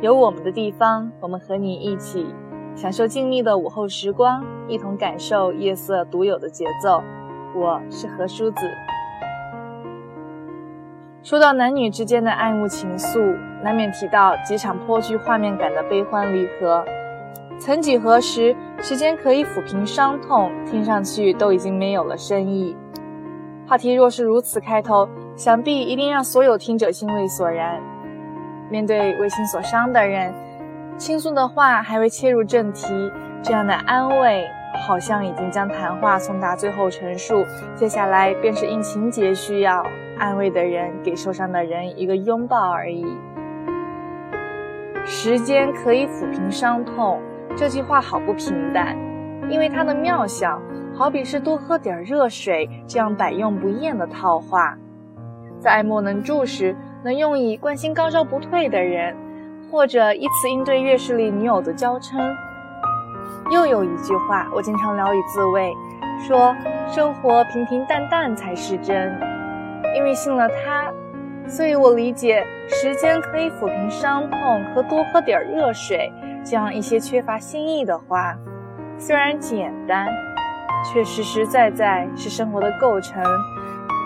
[0.00, 2.26] 有我们的地方，我们和你一起
[2.74, 7.02] 享受静谧的午后时光，一同感受夜色独有的节奏。
[7.54, 8.56] 我是何叔子。
[11.22, 16.84] 说到男女之间的爱慕情愫，难免提到几场颇具画面感的悲欢离合。
[17.56, 22.76] 曾几何时，时间可以抚平伤痛，听上去都已经没有了深意。
[23.66, 27.80] 话题若是如此开头，想必一定让所有听者心味索然。
[28.74, 30.34] 面对为情所伤的人，
[30.98, 32.92] 倾诉的话还未切入正题，
[33.40, 34.50] 这样的安慰
[34.84, 37.46] 好像已经将谈话送达最后陈述。
[37.76, 39.80] 接下来便是因情节需要，
[40.18, 43.06] 安慰的人给受伤的人一个拥抱而已。
[45.04, 47.20] 时间可以抚平伤痛，
[47.56, 48.96] 这句话好不平淡，
[49.48, 50.60] 因为它的妙想。
[50.96, 54.76] 好比是多喝点热水这样百用不厌的套话，
[55.60, 56.74] 在爱莫能助时
[57.04, 59.14] 能用以关心高烧不退的人，
[59.70, 62.34] 或者以此应对月事里女友的娇嗔。
[63.52, 65.70] 又有一句话，我经常聊以自慰，
[66.26, 66.56] 说
[66.88, 69.12] 生活平平淡淡才是真。
[69.94, 70.90] 因为信了他，
[71.46, 76.10] 所以我理解时间可以抚平伤痛和多喝点热水
[76.42, 78.34] 这样一些缺乏新意的话，
[78.98, 80.08] 虽然简单。
[80.92, 83.24] 却实实在在是生活的构成，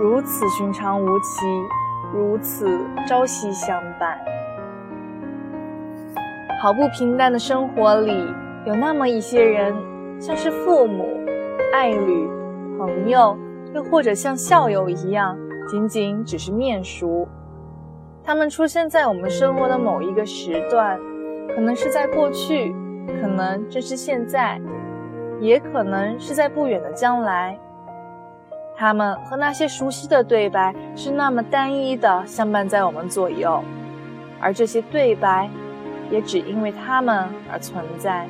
[0.00, 1.46] 如此寻常无奇，
[2.14, 2.64] 如此
[3.08, 4.16] 朝夕相伴。
[6.62, 8.32] 好不平淡的生活里，
[8.64, 9.74] 有那么一些人，
[10.20, 11.08] 像是父母、
[11.72, 12.28] 爱侣、
[12.78, 13.36] 朋友，
[13.74, 15.36] 又或者像校友一样，
[15.68, 17.26] 仅仅只是面熟。
[18.22, 20.96] 他们出现在我们生活的某一个时段，
[21.52, 22.72] 可能是在过去，
[23.20, 24.60] 可能正是现在。
[25.40, 27.58] 也可能是在不远的将来，
[28.76, 33.62] 他们和那些熟悉的对白是那么单一的相伴在我们左右，
[34.40, 35.48] 而这些对白，
[36.10, 38.26] 也只因为他们而存在。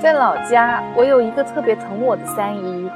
[0.00, 2.88] 在老家，我有一个特别疼我的三姨，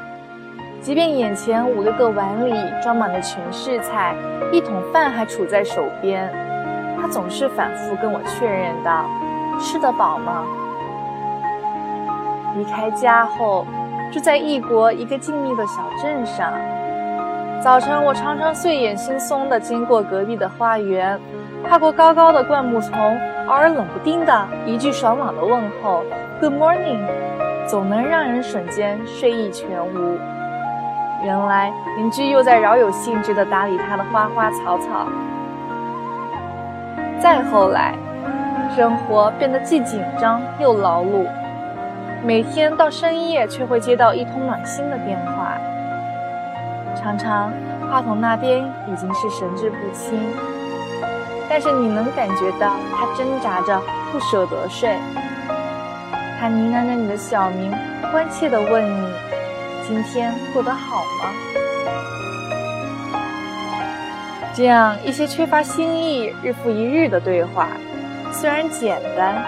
[0.80, 4.14] 即便眼前五六个碗里装满了全是菜，
[4.52, 6.32] 一桶饭还杵在手边，
[7.00, 9.04] 她总是反复跟我确认道
[9.58, 10.44] ：“吃得饱吗？”
[12.56, 13.66] 离开家后，
[14.12, 16.52] 住在异国一个静谧的小镇上。
[17.62, 21.18] 早晨，我常常睡眼惺忪地经过隔壁的花园，
[21.66, 22.92] 跨过高高的灌木丛，
[23.46, 26.02] 偶尔冷不丁的一句爽朗的问候
[26.40, 27.00] “Good morning”，
[27.66, 30.18] 总能让人瞬间睡意全无。
[31.24, 35.06] 原来邻居又在饶有兴致地打理他的花花草草。
[37.18, 37.94] 再后来，
[38.76, 41.26] 生活变得既紧张又劳碌。
[42.24, 45.58] 每天到深夜，却会接到一通暖心的电话。
[46.94, 47.52] 常常
[47.90, 50.20] 话筒那边已经是神志不清，
[51.50, 54.96] 但是你能感觉到他挣扎着不舍得睡。
[56.38, 57.74] 他呢喃着你的小名，
[58.12, 59.12] 关切地问你
[59.88, 61.28] ：“今天过得好吗？”
[64.54, 67.66] 这样一些缺乏新意、日复一日的对话，
[68.30, 69.42] 虽然简单。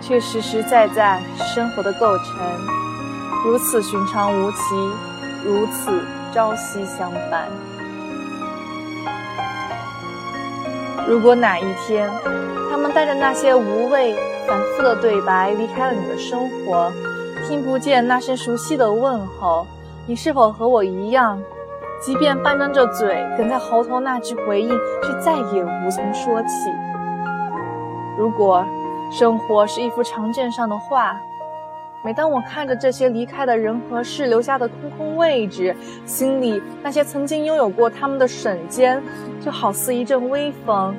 [0.00, 2.36] 却实实在在生活的构成，
[3.44, 4.74] 如此寻常无奇，
[5.44, 7.48] 如此朝夕相伴。
[11.06, 12.10] 如果哪一天，
[12.70, 14.14] 他们带着那些无味、
[14.46, 16.92] 反复的对白离开了你的生活，
[17.46, 19.66] 听不见那声熟悉的问候，
[20.06, 21.40] 你是否和我一样，
[22.00, 24.68] 即便半张着嘴，哽在喉头那句回应，
[25.02, 26.48] 却再也无从说起？
[28.16, 28.64] 如果。
[29.10, 31.18] 生活是一幅长卷上的画，
[32.04, 35.74] 每当我看着这些离开的人和事留下的空空位置，
[36.04, 39.02] 心里那些曾经拥有过他们的瞬间，
[39.40, 40.94] 就好似一阵微风，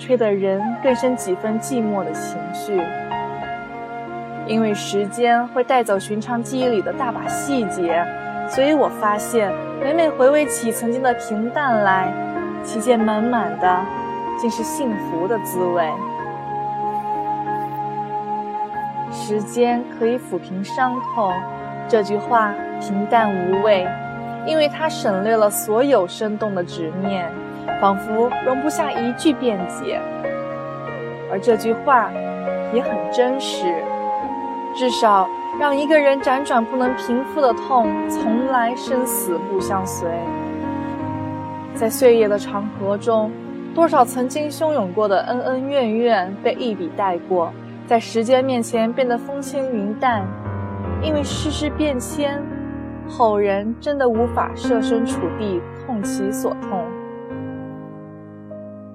[0.00, 2.82] 吹得人更生几分寂寞的情绪。
[4.48, 8.04] 因为时间会带走寻常记忆里的大把细节，
[8.48, 12.12] 所以我发现，每每回味起曾经的平淡来，
[12.64, 13.80] 其间满满的，
[14.40, 15.88] 竟是幸福的滋味。
[19.28, 21.32] 时间可以抚平伤痛，
[21.88, 23.84] 这句话平淡无味，
[24.46, 27.28] 因为它省略了所有生动的执念，
[27.80, 30.00] 仿佛容不下一句辩解。
[31.28, 32.08] 而这句话
[32.72, 33.64] 也很真实，
[34.76, 35.28] 至少
[35.58, 40.08] 让一个人辗转不能平复的痛，从来生死不相随。
[41.74, 43.32] 在岁月的长河中，
[43.74, 47.52] 多少曾经汹涌过的恩恩怨怨被一笔带过。
[47.86, 50.26] 在时间面前变得风轻云淡，
[51.00, 52.42] 因为世事变迁，
[53.08, 56.84] 后人真的无法设身处地痛其所痛。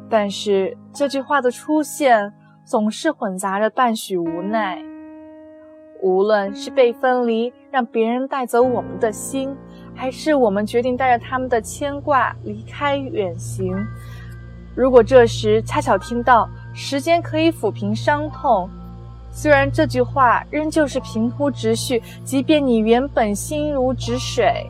[0.09, 2.33] 但是这句话的出现
[2.65, 4.83] 总是混杂着半许无奈。
[6.01, 9.55] 无论是被分离，让别人带走我们的心，
[9.95, 13.73] 还是我们决定带着他们的牵挂离开远行，
[14.75, 18.69] 如果这时恰巧听到“时间可以抚平伤痛”，
[19.31, 24.69] 虽然这句话仍旧是平铺直叙，即便你原本心如止水，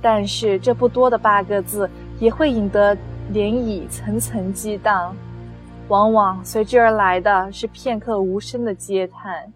[0.00, 1.90] 但是这不多的八个字
[2.20, 2.96] 也会引得
[3.32, 5.14] 涟漪层层激荡，
[5.88, 9.52] 往往随之而来的是片刻无声的嗟叹。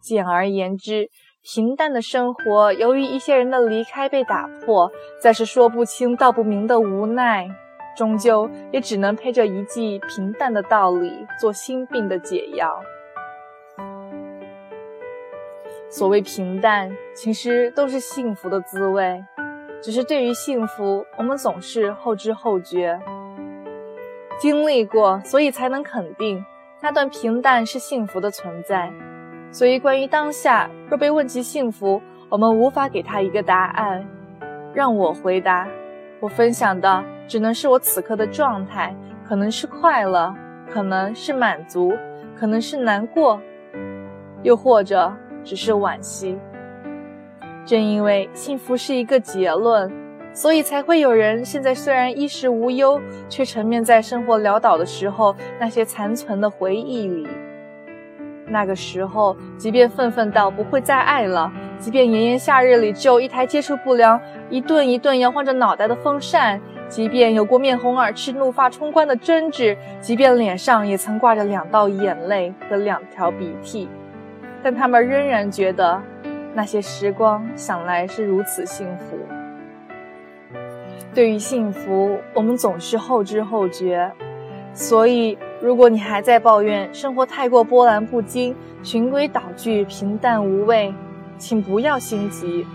[0.00, 1.08] 简而言之，
[1.42, 4.90] 平淡的生活由于一些人的离开被打破，
[5.22, 7.48] 再是说不清道不明的无奈，
[7.98, 12.80] 终究也只能配着一记平淡的道理做心病的解药。
[15.90, 19.24] 所谓平淡，其实都是幸福的滋味，
[19.82, 23.00] 只是对于幸福，我们总是后知后觉。
[24.38, 26.44] 经历过，所以才能肯定
[26.80, 28.92] 那段平淡是幸福的存在。
[29.50, 34.06] 所以，关于当下，若被问及幸福，我们无法给他一个答案。
[34.72, 35.66] 让我回答，
[36.20, 38.94] 我分享的只能是我此刻的状态，
[39.26, 40.34] 可能是快乐，
[40.68, 41.92] 可能是满足，
[42.36, 43.40] 可能是难过，
[44.42, 45.12] 又或者
[45.44, 46.36] 只是惋惜。
[47.64, 49.92] 正因为幸福是一个结论，
[50.32, 57.28] 所以才会有人现在虽然衣食无忧，却沉湎在生活潦倒的时候那些残存的回忆里。
[58.46, 64.20] 那个时候，即便愤愤到不会再爱了，即便炎炎夏日里只有一台接触不良、
[64.50, 73.88] 一顿一顿摇晃着脑袋的风扇，即便有过面红耳赤、怒发冲冠的争执，即便脸上也曾挂着两道眼泪和两条鼻涕，
[74.62, 76.02] 但他们仍然觉得
[76.54, 79.16] 那些时光想来是如此幸福。
[81.14, 84.10] 对于幸福，我们总是后知后觉，
[84.72, 85.38] 所以。
[85.60, 88.54] 如果你还在抱怨生活太过波澜不惊、
[88.84, 90.94] 循规蹈矩、平淡无味，
[91.38, 92.66] 请不要心急。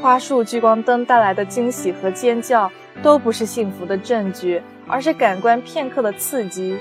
[0.00, 2.70] 花束聚光灯带来的惊喜和尖叫
[3.02, 6.76] 都不是幸福的证据，而是感官片刻的刺激。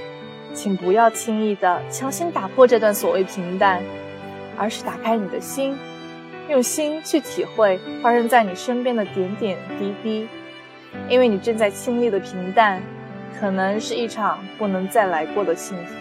[0.53, 3.83] 请不要轻易的强行打破这段所谓平淡，
[4.57, 5.77] 而是打开你的心，
[6.49, 10.27] 用心去体会发生在你身边的点点滴滴，
[11.09, 12.81] 因为你正在经历的平淡。
[13.37, 15.93] 可能是一场不能再来过的幸福。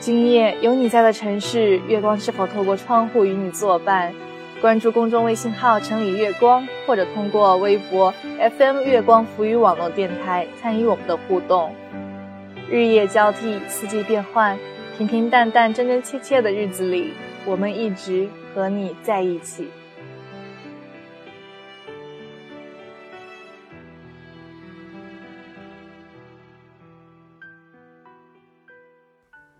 [0.00, 4.14] 今夜有你在的城市，月光是否透过窗户与你作伴？
[4.58, 8.10] 关注公众微信号“城里月光”，或者通过微博
[8.56, 11.74] FM 月光浮语网络电台参与我们的互动。
[12.70, 14.58] 日夜交替，四季变换，
[14.96, 17.12] 平平淡淡、真真切切的日子里，
[17.44, 19.68] 我们一直和你在一起。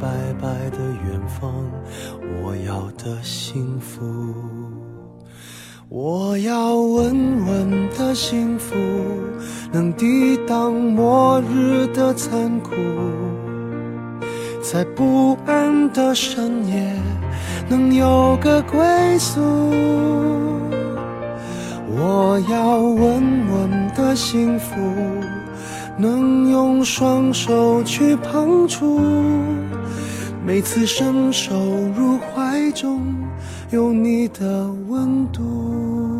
[0.00, 0.08] 白
[0.40, 1.52] 白的远方。
[2.42, 4.00] 我要的幸福，
[5.88, 8.74] 我要稳稳的幸福，
[9.70, 12.70] 能抵挡末日的残酷，
[14.62, 16.92] 在不安的深夜
[17.68, 18.80] 能有个归
[19.18, 19.40] 宿。
[21.92, 24.76] 我要稳稳的幸福，
[25.98, 29.00] 能用双手去碰触。
[30.52, 31.54] 每次伸手
[31.96, 33.14] 入怀中，
[33.70, 36.19] 有你的温度。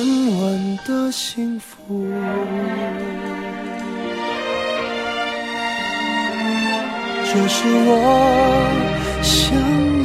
[7.33, 10.00] 这是我想。